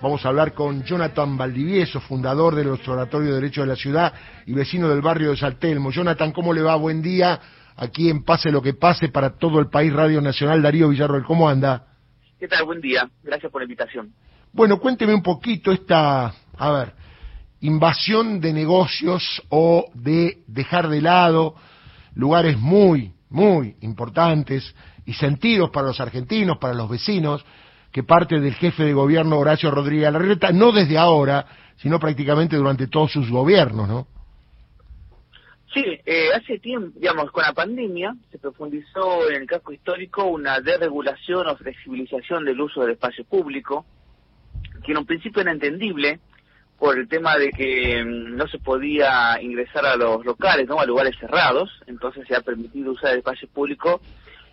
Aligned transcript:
Vamos 0.00 0.24
a 0.24 0.28
hablar 0.28 0.52
con 0.52 0.84
Jonathan 0.84 1.36
Valdivieso, 1.36 2.00
fundador 2.00 2.54
del 2.54 2.68
Observatorio 2.68 3.30
de 3.30 3.34
Derecho 3.34 3.62
de 3.62 3.66
la 3.66 3.74
Ciudad 3.74 4.14
y 4.46 4.52
vecino 4.52 4.88
del 4.88 5.00
barrio 5.00 5.30
de 5.30 5.36
Saltelmo. 5.36 5.90
Jonathan, 5.90 6.30
¿cómo 6.30 6.52
le 6.52 6.62
va? 6.62 6.76
Buen 6.76 7.02
día. 7.02 7.40
Aquí 7.74 8.08
en 8.08 8.22
Pase 8.22 8.52
lo 8.52 8.62
que 8.62 8.74
pase 8.74 9.08
para 9.08 9.36
todo 9.36 9.58
el 9.58 9.68
país, 9.68 9.92
Radio 9.92 10.20
Nacional, 10.20 10.62
Darío 10.62 10.88
Villarroel. 10.88 11.24
¿Cómo 11.24 11.48
anda? 11.48 11.84
¿Qué 12.38 12.46
tal? 12.46 12.64
Buen 12.64 12.80
día. 12.80 13.10
Gracias 13.24 13.50
por 13.50 13.60
la 13.60 13.64
invitación. 13.64 14.12
Bueno, 14.52 14.78
cuénteme 14.78 15.12
un 15.12 15.22
poquito 15.22 15.72
esta, 15.72 16.32
a 16.56 16.70
ver, 16.70 16.92
invasión 17.60 18.40
de 18.40 18.52
negocios 18.52 19.42
o 19.48 19.90
de 19.94 20.44
dejar 20.46 20.88
de 20.88 21.00
lado 21.00 21.56
lugares 22.14 22.56
muy, 22.56 23.14
muy 23.30 23.74
importantes 23.80 24.76
y 25.04 25.14
sentidos 25.14 25.70
para 25.70 25.88
los 25.88 25.98
argentinos, 25.98 26.58
para 26.58 26.74
los 26.74 26.88
vecinos, 26.88 27.44
que 27.92 28.02
parte 28.02 28.40
del 28.40 28.54
jefe 28.54 28.84
de 28.84 28.92
gobierno 28.92 29.38
Horacio 29.38 29.70
Rodríguez 29.70 30.12
Larreta, 30.12 30.52
no 30.52 30.72
desde 30.72 30.98
ahora, 30.98 31.46
sino 31.76 31.98
prácticamente 31.98 32.56
durante 32.56 32.86
todos 32.86 33.12
sus 33.12 33.30
gobiernos, 33.30 33.88
¿no? 33.88 34.06
Sí, 35.72 35.84
eh, 36.06 36.30
hace 36.34 36.58
tiempo, 36.58 36.98
digamos, 36.98 37.30
con 37.30 37.42
la 37.42 37.52
pandemia 37.52 38.14
se 38.30 38.38
profundizó 38.38 39.28
en 39.28 39.42
el 39.42 39.46
casco 39.46 39.72
histórico 39.72 40.24
una 40.24 40.60
desregulación 40.60 41.46
o 41.46 41.56
flexibilización 41.56 42.44
del 42.44 42.60
uso 42.60 42.80
del 42.80 42.92
espacio 42.92 43.24
público, 43.24 43.84
que 44.84 44.92
en 44.92 44.98
un 44.98 45.06
principio 45.06 45.42
era 45.42 45.52
entendible 45.52 46.20
por 46.78 46.96
el 46.98 47.06
tema 47.08 47.36
de 47.36 47.50
que 47.50 48.02
mm, 48.02 48.36
no 48.36 48.46
se 48.48 48.58
podía 48.58 49.40
ingresar 49.42 49.84
a 49.84 49.96
los 49.96 50.24
locales, 50.24 50.66
¿no? 50.68 50.80
a 50.80 50.86
lugares 50.86 51.16
cerrados, 51.20 51.70
entonces 51.86 52.26
se 52.26 52.34
ha 52.34 52.40
permitido 52.40 52.92
usar 52.92 53.12
el 53.12 53.18
espacio 53.18 53.48
público 53.48 54.00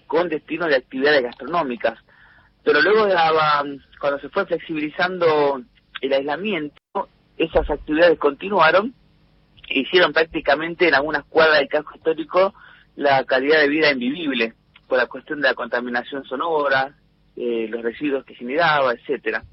con 0.07 0.27
destino 0.27 0.67
de 0.67 0.75
actividades 0.75 1.23
gastronómicas. 1.23 1.97
Pero 2.65 2.81
luego, 2.81 3.07
cuando 3.99 4.19
se 4.19 4.29
fue 4.29 4.45
flexibilizando 4.47 5.61
el 6.01 6.13
aislamiento, 6.13 6.75
esas 7.37 7.69
actividades 7.69 8.17
continuaron 8.17 8.93
e 9.69 9.81
hicieron 9.81 10.11
prácticamente 10.11 10.87
en 10.87 10.95
algunas 10.95 11.25
cuadras 11.25 11.59
del 11.59 11.69
casco 11.69 11.95
histórico 11.95 12.53
la 12.95 13.23
calidad 13.25 13.59
de 13.59 13.69
vida 13.69 13.91
invivible 13.91 14.53
por 14.87 14.97
la 14.97 15.05
cuestión 15.05 15.41
de 15.41 15.49
la 15.49 15.53
contaminación 15.53 16.23
sonora, 16.25 16.95
eh, 17.35 17.67
los 17.69 17.83
residuos 17.83 18.25
que 18.25 18.33
generaba, 18.33 18.93
etcétera. 18.93 19.43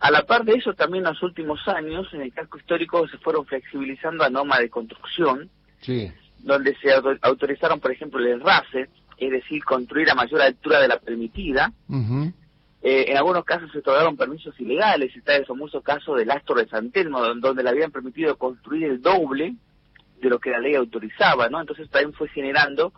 A 0.00 0.10
la 0.10 0.24
par 0.24 0.44
de 0.44 0.54
eso, 0.54 0.74
también 0.74 1.06
en 1.06 1.12
los 1.12 1.22
últimos 1.22 1.66
años, 1.68 2.08
en 2.12 2.20
el 2.20 2.34
casco 2.34 2.58
histórico 2.58 3.08
se 3.08 3.18
fueron 3.18 3.46
flexibilizando 3.46 4.24
a 4.24 4.30
normas 4.30 4.58
de 4.58 4.68
construcción, 4.68 5.48
donde 6.40 6.76
se 6.82 6.92
autorizaron, 7.22 7.80
por 7.80 7.92
ejemplo, 7.92 8.20
el 8.20 8.40
RACE, 8.40 8.88
es 9.16 9.30
decir, 9.30 9.64
construir 9.64 10.10
a 10.10 10.14
mayor 10.14 10.42
altura 10.42 10.80
de 10.80 10.88
la 10.88 10.98
permitida, 10.98 11.72
eh, 12.82 13.04
en 13.08 13.16
algunos 13.16 13.44
casos 13.44 13.70
se 13.70 13.78
otorgaron 13.78 14.16
permisos 14.16 14.58
ilegales, 14.58 15.14
está 15.14 15.36
el 15.36 15.46
famoso 15.46 15.82
caso 15.82 16.14
del 16.14 16.30
Astro 16.30 16.56
de 16.56 16.66
San 16.66 16.90
donde 17.40 17.62
le 17.62 17.70
habían 17.70 17.92
permitido 17.92 18.36
construir 18.36 18.84
el 18.84 19.00
doble 19.00 19.54
de 20.20 20.28
lo 20.28 20.40
que 20.40 20.50
la 20.50 20.58
ley 20.58 20.74
autorizaba, 20.74 21.48
¿no? 21.48 21.60
Entonces 21.60 21.88
también 21.90 22.12
fue 22.12 22.28
generando 22.28 22.92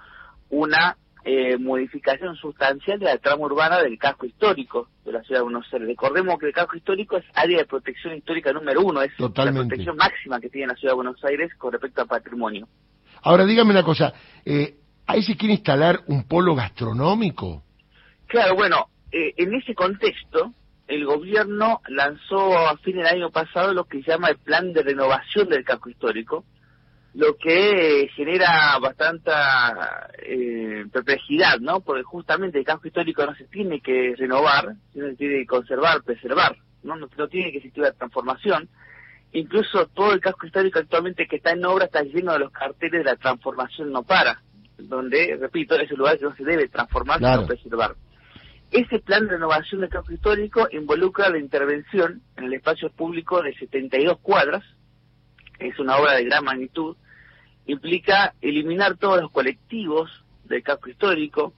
una 0.49 0.97
eh, 1.25 1.59
modificación 1.59 2.35
sustancial 2.37 2.99
de 2.99 3.07
la 3.07 3.19
trama 3.19 3.45
urbana 3.45 3.79
del 3.81 3.99
casco 3.99 4.25
histórico 4.25 4.89
de 5.05 5.13
la 5.13 5.23
ciudad 5.23 5.41
de 5.41 5.45
Buenos 5.45 5.67
Aires. 5.73 5.89
Recordemos 5.89 6.39
que 6.39 6.47
el 6.47 6.53
casco 6.55 6.77
histórico 6.77 7.17
es 7.19 7.25
área 7.35 7.59
de 7.59 7.67
protección 7.67 8.15
histórica 8.15 8.53
número 8.53 8.81
uno, 8.83 9.03
es 9.03 9.13
la 9.19 9.53
protección 9.53 9.97
máxima 9.97 10.41
que 10.41 10.49
tiene 10.49 10.69
la 10.69 10.77
ciudad 10.77 10.93
de 10.93 10.97
Buenos 10.97 11.23
Aires 11.25 11.51
con 11.59 11.73
respecto 11.73 12.01
al 12.01 12.09
patrimonio. 12.09 12.69
Ahora, 13.23 13.45
dígame 13.45 13.71
una 13.71 13.83
cosa, 13.83 14.13
eh, 14.45 14.77
¿ahí 15.07 15.23
se 15.23 15.37
quiere 15.37 15.55
instalar 15.55 16.01
un 16.07 16.25
polo 16.25 16.55
gastronómico? 16.55 17.63
Claro, 18.27 18.55
bueno, 18.55 18.89
eh, 19.17 19.33
en 19.37 19.55
ese 19.55 19.77
contexto, 19.77 20.53
el 20.89 21.05
gobierno 21.07 21.81
lanzó 21.87 22.59
a 22.59 22.77
fin 22.79 22.97
del 22.97 23.07
año 23.07 23.31
pasado 23.31 23.73
lo 23.73 23.85
que 23.85 24.03
se 24.03 24.11
llama 24.11 24.29
el 24.29 24.39
plan 24.39 24.73
de 24.73 24.83
renovación 24.83 25.49
del 25.49 25.65
casco 25.65 25.89
histórico, 25.89 26.45
lo 27.15 27.37
que 27.37 28.11
genera 28.17 28.77
bastante 28.81 29.31
eh, 30.19 30.85
perplejidad, 30.93 31.61
¿no? 31.61 31.79
Porque 31.79 32.03
justamente 32.03 32.59
el 32.59 32.65
casco 32.65 32.89
histórico 32.89 33.25
no 33.25 33.37
se 33.37 33.45
tiene 33.45 33.81
que 33.81 34.17
renovar, 34.17 34.75
sino 34.93 35.07
se 35.11 35.15
tiene 35.15 35.39
que 35.39 35.47
conservar, 35.47 36.03
preservar, 36.03 36.57
¿no? 36.83 36.97
No, 36.97 37.09
no 37.17 37.29
tiene 37.29 37.53
que 37.53 37.59
existir 37.59 37.85
la 37.85 37.93
transformación. 37.93 38.69
Incluso 39.33 39.87
todo 39.95 40.13
el 40.13 40.21
casco 40.21 40.45
histórico 40.45 40.81
actualmente 40.81 41.29
que 41.29 41.37
está 41.37 41.53
en 41.53 41.65
obra 41.65 41.85
está 41.85 42.03
lleno 42.03 42.33
de 42.33 42.41
los 42.41 42.51
carteles 42.51 43.05
de 43.05 43.11
la 43.13 43.17
transformación 43.17 43.93
no 43.93 44.03
para, 44.03 44.43
donde, 44.77 45.37
repito, 45.41 45.77
es 45.77 45.93
un 45.93 45.99
lugar 45.99 46.19
que 46.19 46.25
no 46.25 46.35
se 46.35 46.43
debe 46.43 46.67
transformar, 46.67 47.19
sino 47.21 47.47
preservar. 47.47 47.95
Ese 48.75 48.99
plan 48.99 49.29
de 49.29 49.35
renovación 49.35 49.83
del 49.83 49.89
casco 49.89 50.13
histórico 50.13 50.67
involucra 50.73 51.31
la 51.31 51.39
intervención 51.39 52.23
en 52.37 52.47
el 52.47 52.55
espacio 52.55 52.91
público 52.91 53.41
de 53.41 53.55
72 53.55 54.19
cuadras, 54.19 54.65
es 55.61 55.79
una 55.79 55.97
obra 55.97 56.15
de 56.15 56.25
gran 56.25 56.43
magnitud, 56.43 56.97
implica 57.67 58.35
eliminar 58.41 58.97
todos 58.97 59.21
los 59.21 59.31
colectivos 59.31 60.11
del 60.47 60.65
casco 60.65 60.91
histórico, 60.91 61.55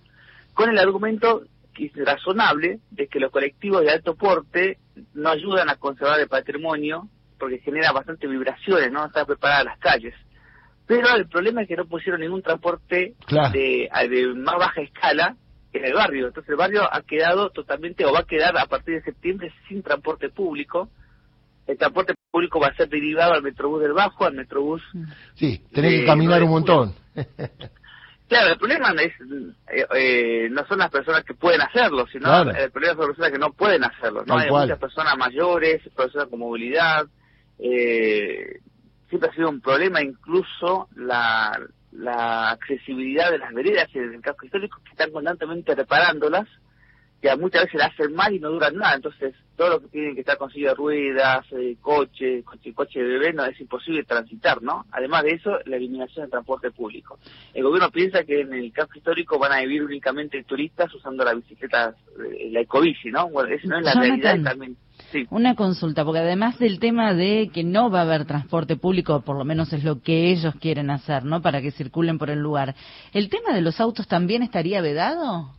con 0.52 0.68
el 0.68 0.78
argumento 0.78 1.44
que 1.72 1.86
es 1.86 1.92
razonable 1.96 2.80
de 2.90 3.08
que 3.08 3.18
los 3.18 3.32
colectivos 3.32 3.80
de 3.80 3.92
alto 3.92 4.14
porte 4.14 4.76
no 5.14 5.30
ayudan 5.30 5.70
a 5.70 5.76
conservar 5.76 6.20
el 6.20 6.28
patrimonio 6.28 7.08
porque 7.38 7.60
genera 7.60 7.92
bastante 7.92 8.26
vibraciones, 8.26 8.92
no 8.92 9.06
están 9.06 9.24
preparadas 9.24 9.64
las 9.64 9.78
calles. 9.78 10.12
Pero 10.86 11.16
el 11.16 11.26
problema 11.28 11.62
es 11.62 11.68
que 11.68 11.76
no 11.76 11.86
pusieron 11.86 12.20
ningún 12.20 12.42
transporte 12.42 13.14
de, 13.54 13.88
de 14.10 14.34
más 14.34 14.58
baja 14.58 14.82
escala 14.82 15.34
en 15.76 15.84
el 15.84 15.94
barrio. 15.94 16.28
Entonces 16.28 16.50
el 16.50 16.56
barrio 16.56 16.82
ha 16.92 17.02
quedado 17.02 17.50
totalmente 17.50 18.04
o 18.04 18.12
va 18.12 18.20
a 18.20 18.26
quedar 18.26 18.56
a 18.58 18.66
partir 18.66 18.94
de 18.96 19.02
septiembre 19.02 19.52
sin 19.68 19.82
transporte 19.82 20.28
público. 20.28 20.88
El 21.66 21.78
transporte 21.78 22.14
público 22.30 22.60
va 22.60 22.68
a 22.68 22.76
ser 22.76 22.88
derivado 22.88 23.32
al 23.32 23.42
Metrobús 23.42 23.82
del 23.82 23.92
Bajo, 23.92 24.24
al 24.24 24.34
Metrobús... 24.34 24.82
Sí, 25.34 25.60
tenés 25.72 26.00
que 26.00 26.06
caminar 26.06 26.42
un 26.42 26.50
montón. 26.50 26.94
Claro, 28.28 28.52
el 28.52 28.58
problema 28.58 28.90
es, 29.00 29.12
eh, 29.70 29.86
eh, 29.94 30.48
no 30.50 30.66
son 30.66 30.78
las 30.78 30.90
personas 30.90 31.24
que 31.24 31.34
pueden 31.34 31.60
hacerlo, 31.60 32.06
sino 32.10 32.42
el 32.42 32.72
problema 32.72 32.94
son 32.94 33.06
las 33.06 33.16
personas 33.16 33.30
que 33.30 33.38
no 33.38 33.52
pueden 33.52 33.84
hacerlo. 33.84 34.24
¿no? 34.26 34.36
Hay 34.36 34.50
muchas 34.50 34.80
personas 34.80 35.16
mayores, 35.16 35.80
personas 35.94 36.28
con 36.28 36.40
movilidad. 36.40 37.06
Eh, 37.58 38.58
siempre 39.08 39.30
ha 39.30 39.32
sido 39.32 39.48
un 39.48 39.60
problema 39.60 40.02
incluso 40.02 40.88
la, 40.96 41.56
la 41.92 42.50
accesibilidad 42.50 43.30
de 43.30 43.38
las 43.38 43.52
veredas 43.52 43.88
y 43.94 43.98
del 43.98 44.20
casco 44.20 44.46
histórico 44.46 44.80
que 44.84 44.90
están 44.90 45.10
constantemente 45.10 45.74
reparándolas, 45.74 46.46
que 47.20 47.34
muchas 47.36 47.64
veces 47.64 47.78
la 47.80 47.86
hacen 47.86 48.14
mal 48.14 48.34
y 48.34 48.38
no 48.38 48.50
duran 48.50 48.76
nada. 48.76 48.94
Entonces, 48.94 49.34
todo 49.56 49.70
lo 49.70 49.80
que 49.80 49.88
tienen 49.88 50.14
que 50.14 50.20
estar 50.20 50.36
con 50.36 50.50
silla 50.50 50.70
de 50.70 50.74
ruedas, 50.74 51.46
eh, 51.52 51.76
coche, 51.80 52.42
coche, 52.42 52.74
coche 52.74 53.00
de 53.00 53.08
bebé, 53.08 53.32
no 53.32 53.44
es 53.44 53.58
imposible 53.58 54.04
transitar, 54.04 54.62
¿no? 54.62 54.84
Además 54.92 55.22
de 55.24 55.30
eso, 55.30 55.58
la 55.64 55.76
eliminación 55.76 56.24
del 56.24 56.30
transporte 56.30 56.70
público. 56.70 57.18
El 57.54 57.64
gobierno 57.64 57.90
piensa 57.90 58.24
que 58.24 58.40
en 58.40 58.52
el 58.52 58.72
casco 58.72 58.98
histórico 58.98 59.38
van 59.38 59.52
a 59.52 59.60
vivir 59.60 59.82
únicamente 59.82 60.44
turistas 60.44 60.92
usando 60.94 61.24
la 61.24 61.34
bicicleta, 61.34 61.94
eh, 62.18 62.50
la 62.50 62.60
ecobici, 62.60 63.10
¿no? 63.10 63.30
Bueno, 63.30 63.54
eso 63.54 63.66
no 63.68 63.78
es 63.78 63.84
la 63.84 63.94
realidad 63.94 64.42
también. 64.42 64.76
Una 65.30 65.54
consulta, 65.54 66.04
porque 66.04 66.20
además 66.20 66.58
del 66.58 66.78
tema 66.78 67.14
de 67.14 67.50
que 67.52 67.64
no 67.64 67.90
va 67.90 68.00
a 68.00 68.02
haber 68.02 68.24
transporte 68.24 68.76
público, 68.76 69.22
por 69.22 69.36
lo 69.36 69.44
menos 69.44 69.72
es 69.72 69.84
lo 69.84 70.00
que 70.02 70.30
ellos 70.30 70.54
quieren 70.60 70.90
hacer, 70.90 71.24
¿no? 71.24 71.42
Para 71.42 71.60
que 71.60 71.70
circulen 71.70 72.18
por 72.18 72.30
el 72.30 72.40
lugar. 72.40 72.74
¿El 73.12 73.28
tema 73.28 73.54
de 73.54 73.60
los 73.60 73.80
autos 73.80 74.06
también 74.08 74.42
estaría 74.42 74.80
vedado? 74.80 75.52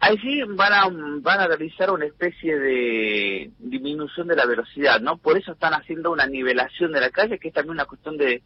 Ahí 0.00 0.18
sí 0.18 0.42
van 0.56 0.72
a, 0.72 0.88
van 1.20 1.40
a 1.40 1.46
realizar 1.46 1.90
una 1.90 2.04
especie 2.04 2.58
de 2.58 3.50
disminución 3.58 4.28
de 4.28 4.36
la 4.36 4.44
velocidad, 4.44 5.00
¿no? 5.00 5.16
Por 5.16 5.38
eso 5.38 5.52
están 5.52 5.72
haciendo 5.72 6.12
una 6.12 6.26
nivelación 6.26 6.92
de 6.92 7.00
la 7.00 7.10
calle, 7.10 7.38
que 7.38 7.48
es 7.48 7.54
también 7.54 7.72
una 7.72 7.86
cuestión 7.86 8.18
de, 8.18 8.42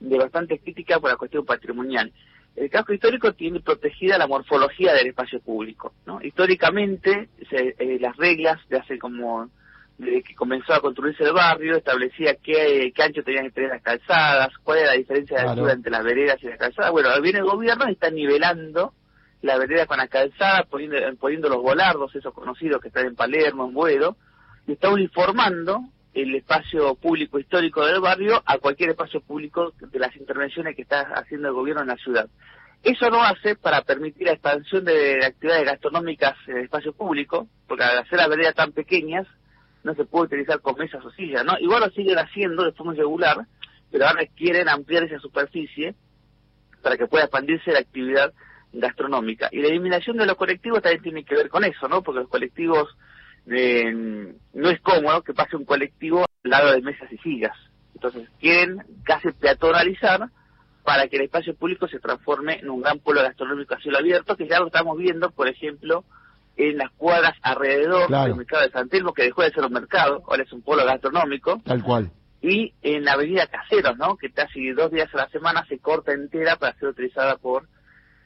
de 0.00 0.18
bastante 0.18 0.58
crítica 0.58 0.98
por 0.98 1.10
la 1.10 1.16
cuestión 1.16 1.44
patrimonial 1.44 2.12
el 2.56 2.70
casco 2.70 2.92
histórico 2.92 3.32
tiene 3.34 3.60
protegida 3.60 4.18
la 4.18 4.26
morfología 4.26 4.94
del 4.94 5.08
espacio 5.08 5.40
público. 5.40 5.92
¿no? 6.06 6.20
Históricamente, 6.22 7.28
eh, 7.50 7.98
las 8.00 8.16
reglas 8.16 8.58
de 8.68 8.78
hace 8.78 8.98
como 8.98 9.50
desde 9.98 10.22
que 10.22 10.34
comenzó 10.34 10.74
a 10.74 10.80
construirse 10.80 11.24
el 11.24 11.32
barrio, 11.32 11.76
establecía 11.76 12.36
qué, 12.42 12.92
qué 12.94 13.02
ancho 13.02 13.22
tenían 13.22 13.44
que 13.46 13.52
tener 13.52 13.70
las 13.70 13.82
calzadas, 13.82 14.52
cuál 14.62 14.78
era 14.78 14.88
la 14.88 14.98
diferencia 14.98 15.38
de 15.38 15.48
altura 15.48 15.72
entre 15.72 15.90
las 15.90 16.04
veredas 16.04 16.36
y 16.42 16.48
las 16.48 16.58
calzadas. 16.58 16.92
Bueno, 16.92 17.08
viene 17.22 17.38
el 17.38 17.46
gobierno 17.46 17.88
y 17.88 17.92
está 17.92 18.10
nivelando 18.10 18.92
la 19.42 19.56
vereda 19.56 19.86
con 19.86 19.98
las 19.98 20.10
calzadas, 20.10 20.66
poniendo, 20.66 20.98
poniendo 21.18 21.48
los 21.48 21.62
volardos, 21.62 22.14
esos 22.14 22.34
conocidos 22.34 22.80
que 22.80 22.88
están 22.88 23.06
en 23.06 23.16
Palermo, 23.16 23.66
en 23.66 23.74
Buedo, 23.74 24.16
y 24.66 24.72
está 24.72 24.90
uniformando 24.90 25.84
el 26.12 26.34
espacio 26.34 26.94
público 26.94 27.38
histórico 27.38 27.84
del 27.84 28.00
barrio 28.00 28.42
a 28.44 28.58
cualquier 28.58 28.90
espacio 28.90 29.20
público 29.20 29.72
de 29.78 29.98
las 29.98 30.16
intervenciones 30.16 30.74
que 30.74 30.82
está 30.82 31.02
haciendo 31.14 31.48
el 31.48 31.54
gobierno 31.54 31.82
en 31.82 31.88
la 31.88 31.96
ciudad. 31.96 32.28
Eso 32.82 33.10
no 33.10 33.22
hace 33.22 33.56
para 33.56 33.82
permitir 33.82 34.26
la 34.26 34.32
expansión 34.32 34.84
de 34.84 35.24
actividades 35.24 35.64
gastronómicas 35.64 36.36
en 36.46 36.58
el 36.58 36.64
espacio 36.64 36.92
público, 36.92 37.48
porque 37.66 37.84
al 37.84 37.98
hacer 37.98 38.18
las 38.18 38.28
veredas 38.28 38.54
tan 38.54 38.72
pequeñas 38.72 39.26
no 39.82 39.94
se 39.94 40.04
puede 40.04 40.26
utilizar 40.26 40.60
con 40.60 40.76
mesas 40.76 41.04
o 41.04 41.10
sillas, 41.10 41.44
¿no? 41.44 41.58
Igual 41.58 41.80
lo 41.80 41.90
siguen 41.90 42.18
haciendo 42.18 42.64
de 42.64 42.72
forma 42.72 42.94
regular, 42.94 43.46
pero 43.90 44.06
ahora 44.06 44.26
quieren 44.36 44.68
ampliar 44.68 45.04
esa 45.04 45.18
superficie 45.18 45.94
para 46.82 46.96
que 46.96 47.06
pueda 47.06 47.24
expandirse 47.24 47.72
la 47.72 47.80
actividad 47.80 48.32
gastronómica. 48.72 49.48
Y 49.50 49.60
la 49.60 49.68
eliminación 49.68 50.16
de 50.16 50.26
los 50.26 50.36
colectivos 50.36 50.82
también 50.82 51.02
tiene 51.02 51.24
que 51.24 51.34
ver 51.34 51.48
con 51.48 51.64
eso, 51.64 51.88
¿no? 51.88 52.02
Porque 52.02 52.20
los 52.20 52.28
colectivos 52.28 52.96
no 53.46 54.70
es 54.70 54.80
cómodo 54.80 55.22
que 55.22 55.34
pase 55.34 55.56
un 55.56 55.64
colectivo 55.64 56.24
al 56.44 56.50
lado 56.50 56.72
de 56.72 56.82
mesas 56.82 57.10
y 57.12 57.18
sillas. 57.18 57.56
Entonces 57.94 58.28
quieren 58.40 58.82
casi 59.04 59.30
peatonalizar 59.32 60.28
para 60.86 61.08
que 61.08 61.16
el 61.16 61.22
espacio 61.22 61.56
público 61.56 61.88
se 61.88 61.98
transforme 61.98 62.60
en 62.60 62.70
un 62.70 62.80
gran 62.80 63.00
polo 63.00 63.20
gastronómico 63.20 63.74
a 63.74 63.80
cielo 63.80 63.98
abierto, 63.98 64.36
que 64.36 64.46
ya 64.46 64.60
lo 64.60 64.66
estamos 64.68 64.96
viendo, 64.96 65.32
por 65.32 65.48
ejemplo, 65.48 66.04
en 66.56 66.78
las 66.78 66.92
cuadras 66.92 67.34
alrededor 67.42 68.08
del 68.08 68.36
mercado 68.36 68.62
de 68.62 68.70
San 68.70 68.88
Telmo, 68.88 69.12
que 69.12 69.24
dejó 69.24 69.42
de 69.42 69.50
ser 69.50 69.64
un 69.64 69.72
mercado, 69.72 70.22
ahora 70.28 70.44
es 70.44 70.52
un 70.52 70.62
polo 70.62 70.86
gastronómico. 70.86 71.60
Tal 71.64 71.82
cual. 71.82 72.12
Y 72.40 72.72
en 72.82 73.04
la 73.04 73.14
avenida 73.14 73.48
Caseros, 73.48 73.98
¿no? 73.98 74.16
Que 74.16 74.30
casi 74.30 74.70
dos 74.70 74.92
días 74.92 75.12
a 75.12 75.18
la 75.18 75.28
semana 75.30 75.66
se 75.68 75.80
corta 75.80 76.12
entera 76.12 76.54
para 76.54 76.78
ser 76.78 76.90
utilizada 76.90 77.36
por 77.36 77.66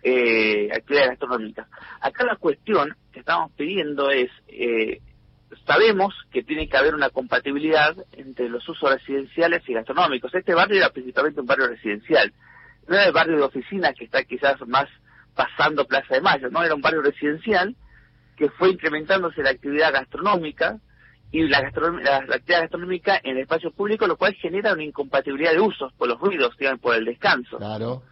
eh, 0.03 0.69
actividades 0.71 1.13
gastronómicas. 1.13 1.67
Acá 2.03 2.27
la 2.27 2.37
cuestión 2.37 2.95
que 3.11 3.21
estamos 3.21 3.53
pidiendo 3.53 4.11
es, 4.11 4.31
eh, 4.49 5.01
sabemos 5.67 6.15
que 6.31 6.43
tiene 6.43 6.69
que 6.69 6.77
haber 6.77 6.95
una 6.95 7.09
compatibilidad 7.09 7.97
entre 8.13 8.51
los 8.51 8.69
usos 8.69 8.91
residenciales 8.91 9.67
y 9.67 9.73
gastronómicos. 9.73 10.35
Este 10.35 10.55
barrio 10.55 10.77
era 10.77 10.91
principalmente 10.91 11.41
un 11.41 11.47
barrio 11.47 11.69
residencial, 11.69 12.35
no 12.87 12.95
era 12.95 13.07
el 13.07 13.13
barrio 13.13 13.37
de 13.37 13.43
oficinas 13.43 13.95
que 13.97 14.05
está 14.05 14.25
quizás 14.25 14.61
más 14.67 14.89
pasando 15.35 15.87
Plaza 15.87 16.15
de 16.15 16.21
Mayo, 16.21 16.51
no 16.51 16.63
era 16.63 16.75
un 16.75 16.81
barrio 16.81 17.03
residencial 17.03 17.75
que 18.37 18.49
fue 18.51 18.71
incrementándose 18.71 19.43
la 19.43 19.51
actividad 19.51 19.93
gastronómica 19.93 20.79
y 21.31 21.47
la, 21.47 21.59
actividad 21.59 22.63
gastronómica 22.63 23.21
en 23.23 23.37
el 23.37 23.43
espacio 23.43 23.71
público, 23.71 24.07
lo 24.07 24.17
cual 24.17 24.35
genera 24.35 24.73
una 24.73 24.83
incompatibilidad 24.83 25.53
de 25.53 25.61
usos 25.61 25.93
por 25.93 26.09
los 26.09 26.19
ruidos, 26.19 26.57
digamos, 26.59 26.81
por 26.81 26.97
el 26.97 27.05
descanso. 27.05 27.59
Claro. 27.59 28.03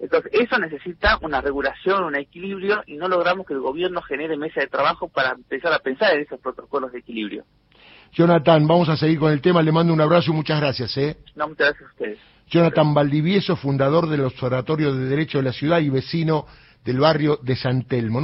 Entonces, 0.00 0.30
eso 0.32 0.58
necesita 0.58 1.18
una 1.22 1.40
regulación, 1.40 2.04
un 2.04 2.16
equilibrio, 2.16 2.82
y 2.86 2.96
no 2.96 3.08
logramos 3.08 3.46
que 3.46 3.54
el 3.54 3.60
gobierno 3.60 4.00
genere 4.02 4.36
mesa 4.36 4.60
de 4.60 4.68
trabajo 4.68 5.08
para 5.08 5.32
empezar 5.32 5.72
a 5.72 5.80
pensar 5.80 6.14
en 6.14 6.22
esos 6.22 6.40
protocolos 6.40 6.92
de 6.92 7.00
equilibrio. 7.00 7.44
Jonathan, 8.12 8.66
vamos 8.66 8.88
a 8.88 8.96
seguir 8.96 9.18
con 9.18 9.32
el 9.32 9.40
tema. 9.40 9.62
Le 9.62 9.72
mando 9.72 9.92
un 9.92 10.00
abrazo 10.00 10.30
y 10.30 10.34
muchas 10.34 10.60
gracias. 10.60 10.96
¿eh? 10.96 11.16
No, 11.34 11.48
muchas 11.48 11.68
gracias 11.68 11.82
a 11.82 11.92
ustedes. 11.92 12.18
Jonathan 12.50 12.94
Valdivieso, 12.94 13.56
fundador 13.56 14.08
del 14.08 14.22
Observatorio 14.22 14.94
de 14.94 15.06
Derecho 15.06 15.38
de 15.38 15.44
la 15.44 15.52
Ciudad 15.52 15.80
y 15.80 15.90
vecino 15.90 16.46
del 16.84 17.00
barrio 17.00 17.38
de 17.42 17.56
San 17.56 17.82
Telmo. 17.84 18.20